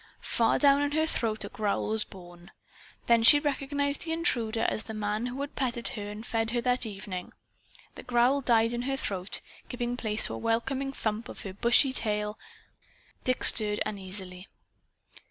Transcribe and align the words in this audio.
Far 0.33 0.57
down 0.57 0.81
in 0.81 0.93
her 0.93 1.05
throat 1.05 1.43
a 1.45 1.49
growl 1.49 1.89
was 1.89 2.05
born. 2.05 2.49
Then 3.05 3.21
she 3.21 3.37
recognized 3.39 4.01
the 4.01 4.11
intruder 4.13 4.65
as 4.67 4.81
the 4.81 4.95
man 4.95 5.27
who 5.27 5.39
had 5.41 5.53
petted 5.55 5.89
her 5.89 6.09
and 6.09 6.25
fed 6.25 6.49
her 6.49 6.61
that 6.61 6.87
evening. 6.87 7.33
The 7.93 8.01
growl 8.01 8.41
died 8.41 8.73
in 8.73 8.81
her 8.89 8.97
throat, 8.97 9.41
giving 9.69 9.95
place 9.95 10.25
to 10.25 10.33
a 10.33 10.39
welcoming 10.39 10.91
thump 10.91 11.29
or 11.29 11.33
two 11.33 11.33
of 11.33 11.41
her 11.41 11.53
bushy 11.61 11.93
tail. 11.93 12.39
Dick 13.23 13.43
stirred 13.43 13.79
uneasily. 13.85 14.47